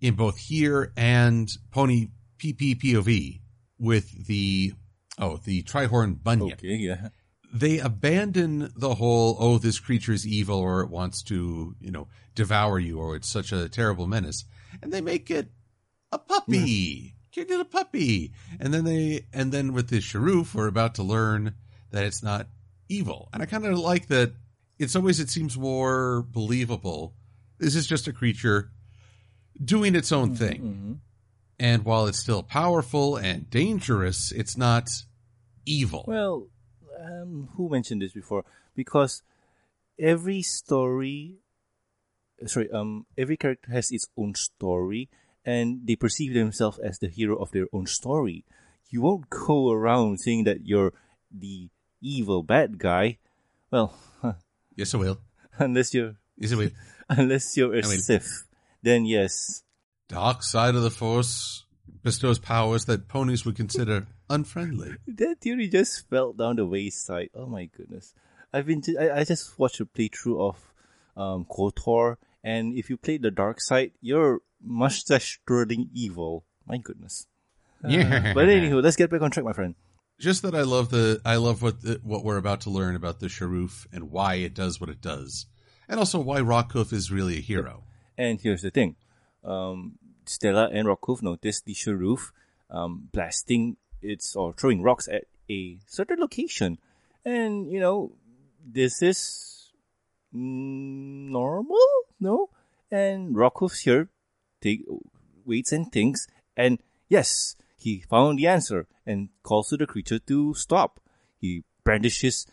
[0.02, 3.40] in both here and Pony PPPOV
[3.80, 4.74] with the
[5.18, 7.10] oh the Trihorn Bunyip, Okay, yeah.
[7.54, 12.08] They abandon the whole oh this creature is evil or it wants to you know
[12.34, 14.46] devour you or it's such a terrible menace,
[14.82, 15.52] and they make it
[16.12, 17.16] a puppy.
[17.32, 21.04] Get it a puppy, and then they and then with this Cherufe, we're about to
[21.04, 21.56] learn
[21.92, 22.48] that it's not
[22.90, 24.34] evil, and I kind of like that.
[24.80, 27.14] In some ways, it seems more believable.
[27.60, 28.72] This is just a creature
[29.64, 30.60] doing its own thing.
[30.60, 30.94] hmm
[31.60, 34.90] And while it's still powerful and dangerous, it's not
[35.66, 36.06] evil.
[36.08, 36.48] Well,
[37.04, 38.46] um, who mentioned this before?
[38.76, 39.22] Because
[40.00, 41.36] every story,
[42.46, 45.10] sorry, um, every character has its own story,
[45.46, 48.46] and they perceive themselves as the hero of their own story.
[48.90, 50.94] You won't go around saying that you're
[51.32, 51.70] the
[52.02, 53.18] evil bad guy.
[53.72, 53.94] Well,
[54.76, 55.20] yes, I will.
[55.58, 56.70] unless you're Yes, I will.
[57.10, 58.46] unless you're a I mean- Sith,
[58.82, 59.64] then yes.
[60.10, 61.66] Dark side of the Force
[62.04, 64.96] bestows powers that ponies would consider unfriendly.
[65.08, 67.30] That theory just fell down the wayside.
[67.36, 68.14] Oh my goodness!
[68.52, 70.58] I've been ju- I, I just watched a playthrough of
[71.16, 76.46] um KOTOR, and if you play the dark side, you're mustache twirling evil.
[76.68, 77.28] My goodness.
[77.84, 78.34] Uh, Yeah.
[78.34, 79.76] But anywho, let's get back on track, my friend.
[80.18, 83.20] Just that I love the I love what the, what we're about to learn about
[83.20, 85.48] the Cherufe and why it does what it does,
[85.90, 87.84] and also why Rockhoof is really a hero.
[88.18, 88.96] And here's the thing:
[89.44, 92.32] um, Stella and Rockhoof notice the Cherufe
[92.70, 96.80] um, blasting its or throwing rocks at a certain location,
[97.26, 98.12] and you know
[98.66, 99.72] this is
[100.32, 101.88] normal,
[102.20, 102.50] no?
[102.92, 104.10] And Rockhoof's here,
[104.62, 104.86] take
[105.46, 110.54] waits and thinks, and yes, he found the answer and calls to the creature to
[110.54, 111.00] stop.
[111.40, 112.48] He brandishes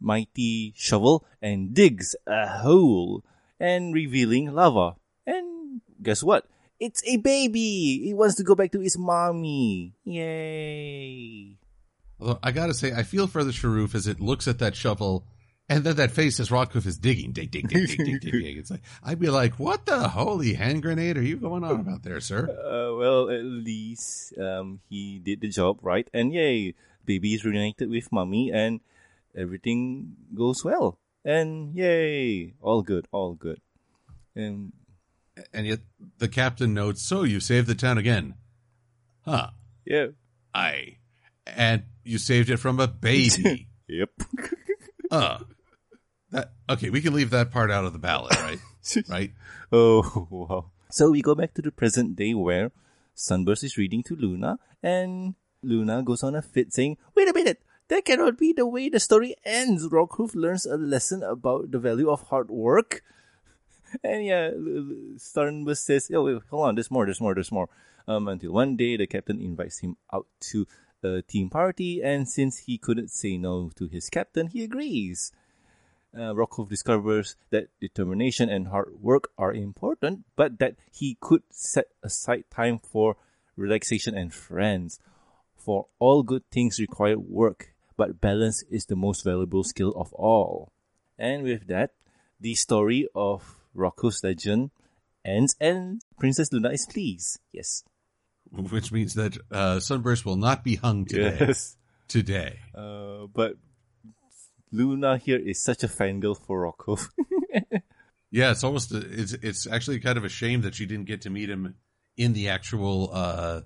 [0.00, 3.24] mighty shovel and digs a hole
[3.60, 4.96] and revealing lava.
[5.26, 6.46] And guess what?
[6.78, 8.02] It's a baby!
[8.04, 9.94] He wants to go back to his mommy.
[10.04, 11.56] Yay!
[12.20, 15.26] Although I gotta say, I feel for the Cherufe as it looks at that shovel,
[15.68, 18.58] and then that face as Rockhoof is digging, dig, dig, dig, dig, dig, dig, dig.
[18.58, 22.02] It's like I'd be like, "What the holy hand grenade are you going on about
[22.02, 27.34] there, sir?" Uh, well, at least um, he did the job right, and yay, baby
[27.34, 28.80] is reunited with mommy, and
[29.34, 33.60] everything goes well, and yay, all good, all good,
[34.34, 34.72] and
[35.52, 35.80] And yet
[36.18, 38.34] the captain notes, "So you saved the town again,
[39.24, 39.50] huh?"
[39.84, 40.08] yeah,
[40.54, 40.96] I,
[41.46, 43.68] and you saved it from a baby.
[43.88, 44.10] yep.
[45.10, 45.38] uh,
[46.30, 46.90] that okay?
[46.90, 48.58] We can leave that part out of the ballot, right?
[49.08, 49.32] right?
[49.70, 50.70] Oh, wow.
[50.90, 52.72] So we go back to the present day where
[53.14, 57.62] Sunburst is reading to Luna, and Luna goes on a fit saying, Wait a minute,
[57.88, 59.88] that cannot be the way the story ends.
[59.88, 63.02] Rockhoof learns a lesson about the value of hard work.
[64.02, 67.68] And yeah, L- Sunburst says, Oh, wait, hold on, there's more, there's more, there's more.
[68.08, 70.66] Um, until one day, the captain invites him out to
[71.02, 75.32] a team party, and since he couldn't say no to his captain, he agrees.
[76.14, 81.86] uh, Rockhoof discovers that determination and hard work are important, but that he could set
[82.02, 83.16] aside time for
[83.56, 84.98] relaxation and friends.
[85.56, 90.72] For all good things require work, but balance is the most valuable skill of all.
[91.18, 91.92] And with that,
[92.40, 94.70] the story of Rocco's legend
[95.24, 97.38] ends and Princess Luna is pleased.
[97.52, 97.84] Yes.
[98.52, 101.36] Which means that uh, Sunburst will not be hung today.
[101.40, 101.76] Yes.
[102.08, 102.60] Today.
[102.74, 103.56] Uh, but
[104.72, 106.96] Luna here is such a fangirl for Rocco.
[108.28, 111.22] Yeah, it's almost a, it's it's actually kind of a shame that she didn't get
[111.22, 111.76] to meet him
[112.16, 113.60] in the actual uh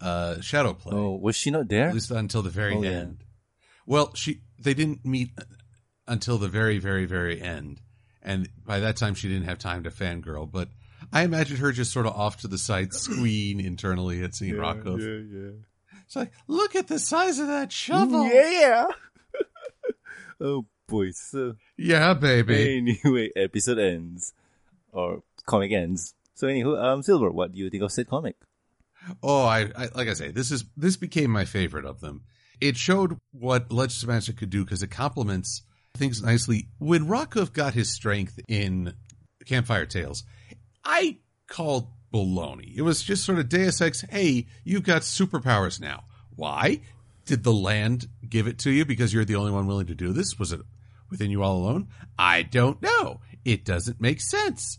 [0.00, 0.92] uh shadow play.
[0.94, 1.86] oh, was she not there?
[1.88, 2.90] At least until the very Oh, yeah.
[2.90, 3.24] end.
[3.86, 5.30] Well, she they didn't meet
[6.06, 7.80] until the very very very end.
[8.22, 10.68] And by that time she didn't have time to fangirl, but
[11.12, 14.96] I imagine her just sort of off to the side squeeing internally at seeing Rocco.
[14.98, 15.50] Yeah, yeah.
[16.04, 18.26] It's like, look at the size of that shovel.
[18.26, 18.86] Yeah.
[20.40, 21.12] oh boy.
[21.12, 22.76] So Yeah, baby.
[23.04, 24.34] anyway, episode ends
[24.92, 26.14] or comic ends.
[26.34, 28.36] So anywho, um, Silver, what do you think of said comic?
[29.22, 32.22] Oh, I, I like I say, this is this became my favorite of them.
[32.60, 35.62] It showed what Legends of Magic could do because it complements
[36.00, 36.66] things nicely.
[36.78, 38.94] When Rockhoof got his strength in
[39.46, 40.24] Campfire Tales,
[40.84, 42.76] I called baloney.
[42.76, 44.00] It was just sort of Deus Ex.
[44.10, 46.04] Hey, you've got superpowers now.
[46.34, 46.80] Why?
[47.26, 50.12] Did the land give it to you because you're the only one willing to do
[50.12, 50.38] this?
[50.38, 50.60] Was it
[51.10, 51.88] within you all alone?
[52.18, 53.20] I don't know.
[53.44, 54.78] It doesn't make sense.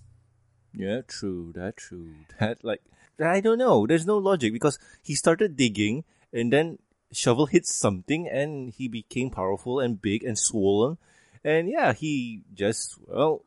[0.74, 1.54] Yeah, true.
[1.56, 2.12] That true.
[2.40, 2.82] That like
[3.24, 3.86] I don't know.
[3.86, 6.04] There's no logic because he started digging
[6.34, 6.80] and then
[7.12, 10.98] shovel hit something and he became powerful and big and swollen.
[11.44, 13.46] And yeah, he just well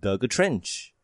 [0.00, 0.94] dug a trench.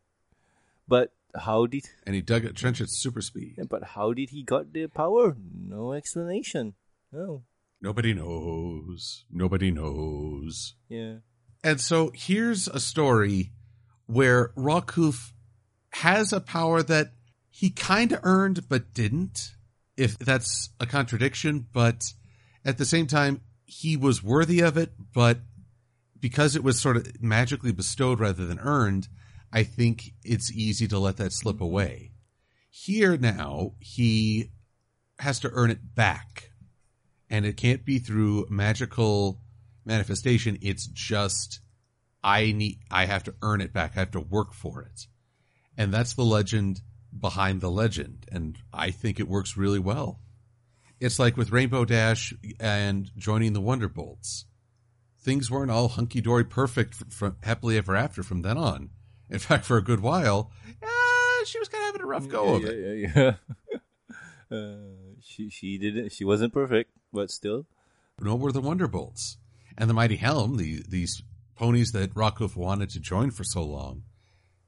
[0.89, 3.57] But how did And he dug a trench at super speed.
[3.69, 5.37] but how did he got the power?
[5.69, 6.75] No explanation.
[7.13, 7.43] No.
[7.81, 9.25] Nobody knows.
[9.31, 10.75] Nobody knows.
[10.89, 11.17] Yeah.
[11.63, 13.53] And so here's a story
[14.07, 15.33] where Rockhoof
[15.91, 17.13] has a power that
[17.51, 19.53] he kind of earned but didn't.
[19.97, 22.05] If that's a contradiction, but
[22.65, 25.39] at the same time, he was worthy of it, but
[26.21, 29.09] because it was sort of magically bestowed rather than earned,
[29.53, 32.13] I think it's easy to let that slip away.
[32.71, 34.51] Here now, he
[35.19, 36.51] has to earn it back.
[37.29, 39.41] And it can't be through magical
[39.85, 40.59] manifestation.
[40.61, 41.61] It's just
[42.23, 43.93] I need I have to earn it back.
[43.97, 45.07] I have to work for it.
[45.77, 46.83] And that's the legend
[47.19, 48.27] behind the legend.
[48.31, 50.21] And I think it works really well.
[51.01, 54.45] It's like with Rainbow Dash and joining the Wonderbolts.
[55.27, 58.91] Things weren't all hunky dory perfect from happily ever after from then on.
[59.29, 62.45] In fact, for a good while, uh, she was kind of having a rough go
[62.45, 63.11] yeah, of yeah, it.
[63.17, 63.33] Yeah,
[64.51, 64.57] yeah.
[64.57, 64.77] uh,
[65.21, 67.67] she she didn't she wasn't perfect, but still.
[68.21, 69.37] nor were the Wonderbolts.
[69.77, 71.23] And the Mighty Helm, the, these
[71.57, 74.05] ponies that Rockhoof wanted to join for so long,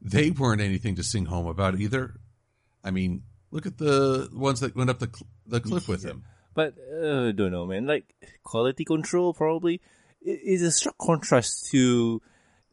[0.02, 2.18] they weren't anything to sing home about either.
[2.82, 6.24] I mean, look at the ones that went up the, cl- the cliff with him.
[6.52, 7.86] But uh, don't know, man.
[7.86, 9.80] Like quality control, probably i-
[10.22, 12.22] is a stark contrast to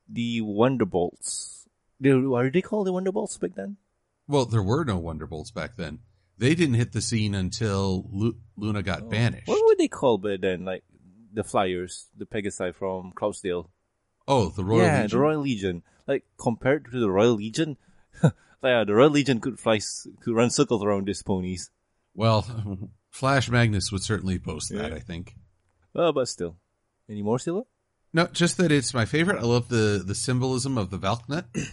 [0.08, 1.66] the Wonderbolts.
[2.06, 2.88] Are they called?
[2.88, 3.78] The Wonderbolts back then?
[4.28, 6.00] Well, there were no Wonderbolts back then.
[6.38, 9.10] They didn't hit the scene until Lu- Luna got oh.
[9.10, 9.48] banished.
[9.48, 10.66] What were they called back then?
[10.66, 10.84] Like
[11.34, 13.70] the Flyers, the Pegasi from Cloudsdale.
[14.28, 15.18] Oh, the Royal yeah, Legion.
[15.18, 15.84] the Royal Legion.
[16.08, 17.78] Like compared to the Royal Legion,
[18.24, 19.80] yeah, the Royal Legion could fly,
[20.22, 21.72] could run circles around these ponies.
[22.14, 25.36] Well, Flash Magnus would certainly boast that, I think.
[25.94, 26.58] Well, but still,
[27.10, 27.64] any more, Silla?
[28.14, 29.38] No, just that it's my favorite.
[29.40, 31.46] I love the the symbolism of the Valknut.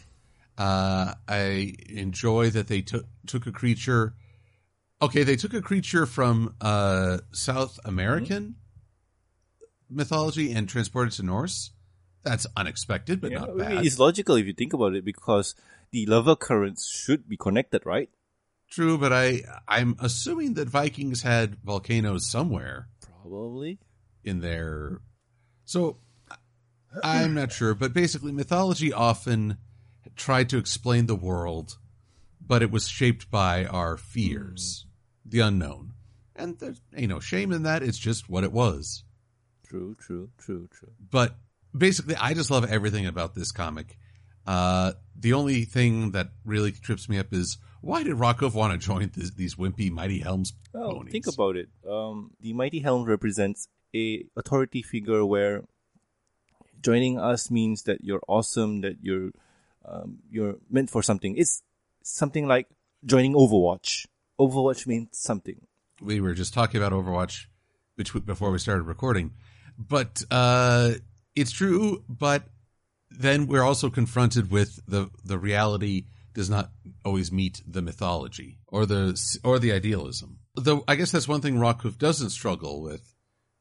[0.59, 4.12] Uh, I enjoy that they took took a creature.
[5.01, 8.57] Okay, they took a creature from uh, South American
[9.88, 11.71] mythology and transported to Norse.
[12.23, 13.85] That's unexpected, but Yeah, not bad.
[13.87, 15.55] it's logical if you think about it because
[15.90, 18.11] the lava currents should be connected, right?
[18.71, 22.88] True, but I I'm assuming that Vikings had volcanoes somewhere
[23.23, 23.79] Probably.
[24.23, 25.01] in their.
[25.64, 25.98] So
[27.03, 29.59] I'm not sure, but basically, mythology often
[30.16, 31.79] tried to explain the world,
[32.46, 34.87] but it was shaped by our fears,
[35.25, 35.92] the unknown.
[36.37, 37.83] And there's ain't no shame in that.
[37.83, 39.05] It's just what it was.
[39.66, 40.92] True, true, true, true.
[41.11, 41.37] But
[41.77, 43.96] basically, I just love everything about this comic.
[44.46, 48.79] Uh, the only thing that really trips me up is why did Rockhoof want to
[48.87, 51.12] join this, these wimpy Mighty Helms Oh, ponies?
[51.12, 51.68] think about it.
[51.88, 55.65] Um, the Mighty Helm represents a authority figure where
[56.81, 59.31] joining us means that you're awesome, that you're
[59.85, 61.37] um, you're meant for something.
[61.37, 61.63] It's
[62.03, 62.69] something like
[63.05, 64.07] joining Overwatch.
[64.39, 65.61] Overwatch means something.
[66.01, 67.47] we were just talking about Overwatch
[67.97, 69.33] between, before we started recording,
[69.77, 70.93] but uh,
[71.35, 72.45] It's true, but
[73.11, 76.71] then we're also confronted with the the reality does not
[77.05, 80.39] always meet the mythology or the or the idealism.
[80.55, 83.12] Though I guess that's one thing Rockhoof doesn't struggle with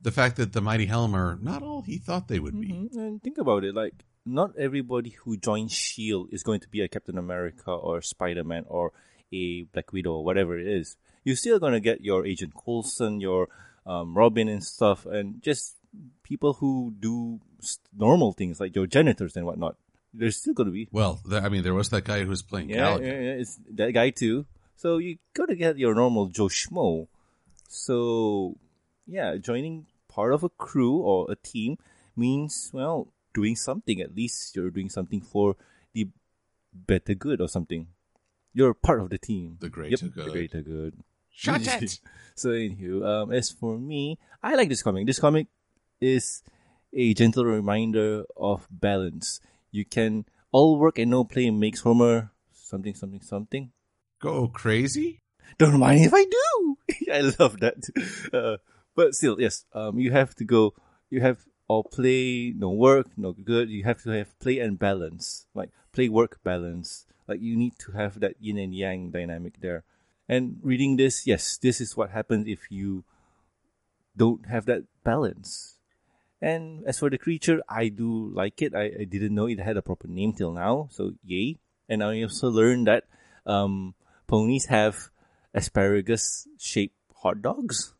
[0.02, 2.70] the fact that the Mighty Helm are not all he thought they would be.
[2.70, 2.96] Mhm.
[2.96, 3.94] And think about it, like
[4.26, 8.66] not everybody who joins Shield is going to be a Captain America or Spider Man
[8.68, 8.92] or
[9.32, 10.98] a Black Widow or whatever it is.
[11.24, 13.48] You're still gonna get your Agent Coulson, your
[13.86, 15.76] um, Robin and stuff, and just
[16.24, 17.40] people who do
[17.96, 19.76] normal things like your janitors and whatnot.
[20.14, 20.88] There's still gonna be.
[20.92, 24.10] Well, I mean, there was that guy who was playing yeah, yeah, it's that guy
[24.10, 24.46] too.
[24.76, 27.08] So you gotta get your normal Joe Schmo.
[27.70, 28.58] So
[29.08, 31.78] yeah, joining part of a crew or a team
[32.16, 34.02] means well doing something.
[34.02, 35.56] At least you're doing something for
[35.94, 36.10] the
[36.74, 37.88] better good or something.
[38.54, 39.58] You're part of the team.
[39.60, 40.26] The greater yep, good.
[40.26, 40.94] The greater good.
[41.30, 42.00] Shut it!
[42.36, 45.08] So anywho, um, as for me, I like this comic.
[45.08, 45.48] This comic
[46.02, 46.44] is
[46.94, 49.40] a gentle reminder of balance.
[49.72, 53.72] You can all work and no play makes Homer something something something.
[54.20, 55.22] Go crazy?
[55.58, 56.78] Don't mind if I do.
[57.14, 57.80] I love that.
[58.34, 58.58] Uh,
[58.96, 59.66] but still, yes.
[59.74, 60.74] Um, you have to go.
[61.10, 63.70] You have all play, no work, no good.
[63.70, 67.06] You have to have play and balance, like play work balance.
[67.28, 69.84] Like you need to have that yin and yang dynamic there.
[70.28, 73.04] And reading this, yes, this is what happens if you
[74.16, 75.78] don't have that balance.
[76.42, 78.74] And as for the creature, I do like it.
[78.76, 81.60] I, I didn't know it had a proper name till now, so yay.
[81.88, 83.06] And I also learned that
[83.46, 83.94] um,
[84.28, 85.10] ponies have
[85.54, 87.94] asparagus shaped hot dogs.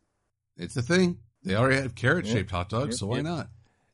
[0.56, 1.18] It's a thing.
[1.44, 3.48] They already have carrot shaped hot dogs, so why not?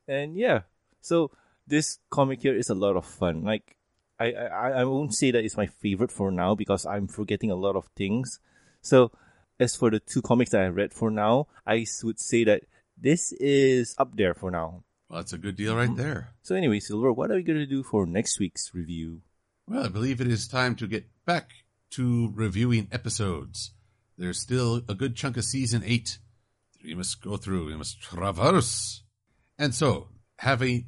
[0.07, 0.61] And yeah,
[1.01, 1.31] so
[1.65, 3.43] this comic here is a lot of fun.
[3.43, 3.75] Like,
[4.19, 7.55] I, I, I won't say that it's my favorite for now because I'm forgetting a
[7.55, 8.39] lot of things.
[8.81, 9.11] So,
[9.59, 12.63] as for the two comics that I read for now, I would say that
[12.97, 14.83] this is up there for now.
[15.09, 15.97] Well, that's a good deal right mm-hmm.
[15.97, 16.29] there.
[16.43, 19.21] So anyway, Silver, what are we going to do for next week's review?
[19.67, 21.49] Well, I believe it is time to get back
[21.91, 23.71] to reviewing episodes.
[24.17, 26.19] There's still a good chunk of season eight
[26.83, 27.67] we must go through.
[27.67, 29.03] We must traverse.
[29.57, 30.85] And so, having,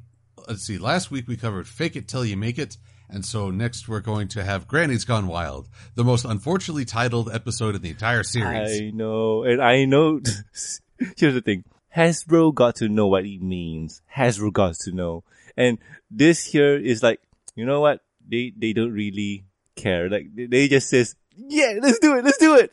[0.48, 2.76] let's see, last week we covered Fake It Till You Make It.
[3.08, 7.74] And so next we're going to have Granny's Gone Wild, the most unfortunately titled episode
[7.74, 8.80] in the entire series.
[8.80, 10.20] I know, and I know.
[11.18, 14.00] Here's the thing: Hasbro got to know what it means.
[14.16, 15.24] Hasbro got to know,
[15.58, 15.78] and
[16.10, 17.20] this here is like,
[17.54, 18.00] you know what?
[18.26, 19.44] They they don't really
[19.76, 20.08] care.
[20.08, 22.72] Like they just says, yeah, let's do it, let's do it.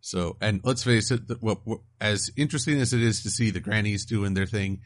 [0.00, 1.60] So, and let's face it, what,
[2.00, 4.80] as interesting as it is to see the grannies doing their thing,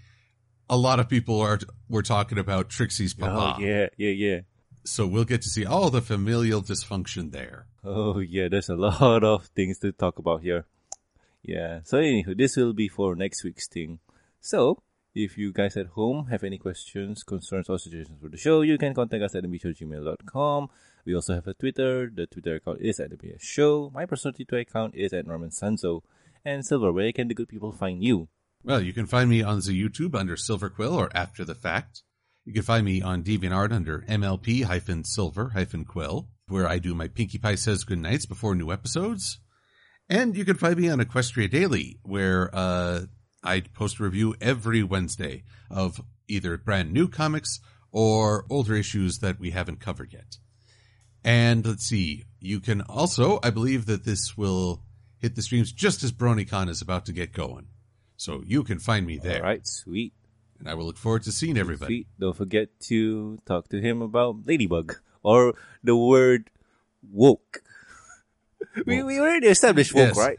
[0.68, 3.56] a lot of people are we're talking about Trixie's oh, papa.
[3.58, 4.40] Oh yeah, yeah, yeah.
[4.84, 7.66] So we'll get to see all the familial dysfunction there.
[7.84, 10.66] Oh yeah, there's a lot of things to talk about here.
[11.42, 11.80] Yeah.
[11.84, 14.00] So anywho, this will be for next week's thing.
[14.40, 14.82] So
[15.14, 18.76] if you guys at home have any questions, concerns, or suggestions for the show, you
[18.76, 20.68] can contact us at thebshowgmail.com.
[21.06, 22.10] We also have a Twitter.
[22.12, 23.92] The Twitter account is at the MBS Show.
[23.94, 26.02] My personal Twitter account is at Norman Sanzo.
[26.44, 28.28] And Silver, where can the good people find you?
[28.64, 32.02] Well, you can find me on the YouTube under Silver Quill or After the Fact.
[32.44, 36.94] You can find me on DeviantArt under MLP hyphen Silver hyphen Quill, where I do
[36.94, 39.38] my Pinkie Pie Says Good Nights before new episodes.
[40.08, 43.02] And you can find me on Equestria Daily, where uh,
[43.44, 47.60] I post a review every Wednesday of either brand new comics
[47.92, 50.38] or older issues that we haven't covered yet.
[51.26, 54.82] And let's see, you can also, I believe that this will
[55.18, 57.66] hit the streams just as BronyCon is about to get going.
[58.16, 59.42] So you can find me there.
[59.42, 60.12] All right, sweet.
[60.60, 61.88] And I will look forward to seeing everybody.
[61.94, 62.06] Sweet.
[62.20, 66.48] Don't forget to talk to him about Ladybug or the word
[67.10, 67.60] woke.
[68.86, 70.16] we, we already established woke, Yes.
[70.16, 70.38] right?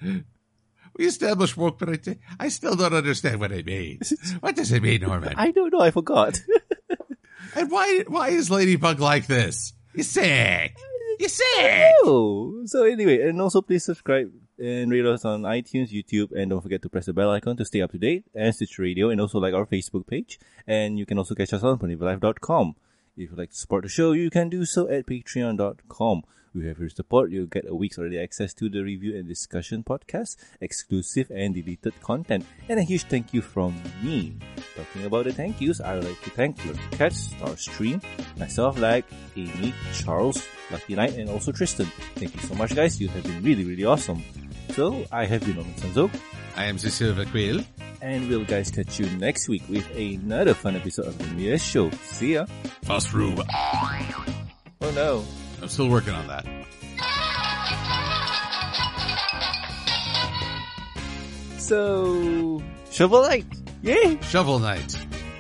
[0.98, 4.14] We established woke, but I, t- I still don't understand what it means.
[4.40, 5.34] what does it mean, Norman?
[5.36, 5.82] I don't know.
[5.82, 6.40] I forgot.
[7.56, 9.74] and why why is Ladybug like this?
[9.98, 10.78] You're sick.
[11.20, 11.92] You're sick.
[12.04, 16.62] oh, so anyway, and also please subscribe and rate us on iTunes, YouTube, and don't
[16.62, 19.20] forget to press the bell icon to stay up to date and Stitcher Radio, and
[19.20, 20.40] also like our Facebook page.
[20.68, 22.76] And you can also catch us on PonyvilleLive.com.
[23.18, 26.22] If you'd like to support the show, you can do so at Patreon.com.
[26.54, 27.30] Have your support.
[27.30, 32.00] You'll get a week's early access to the review and discussion podcast, exclusive and deleted
[32.02, 34.38] content, and a huge thank you from me.
[34.76, 38.04] Talking about the thank yous, I would like to thank Lord Cat, Starstream,
[38.40, 39.06] myself, like
[39.36, 41.86] Amy, Charles, Lucky Knight, and also Tristan.
[42.16, 43.00] Thank you so much, guys.
[43.00, 44.24] You have been really, really awesome.
[44.72, 46.12] So, I have been Norman Sanzo,
[46.56, 47.62] I am the Silver Quill.
[48.02, 51.90] and we'll guys catch you next week with another fun episode of the Mia Show.
[52.04, 52.46] See ya.
[52.84, 53.42] Fast Rube.
[54.82, 55.26] Oh no.
[55.62, 56.46] I'm still working on that.
[61.58, 62.62] So,
[62.92, 63.46] Shovel Knight.
[63.82, 64.20] Yay!
[64.22, 64.98] Shovel Knight.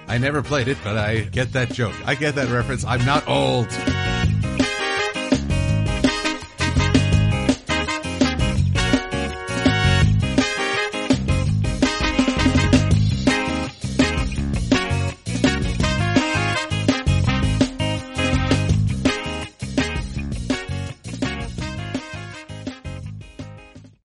[0.07, 1.95] I never played it, but I get that joke.
[2.05, 2.83] I get that reference.
[2.85, 3.67] I'm not old.